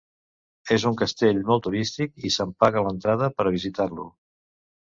És 0.75 0.85
un 0.91 0.95
castell 1.01 1.43
molt 1.51 1.63
turístic 1.67 2.27
i 2.31 2.31
se'n 2.39 2.57
paga 2.65 2.83
l'entrada, 2.89 3.31
per 3.39 3.47
a 3.49 3.55
visitar-lo. 3.61 4.09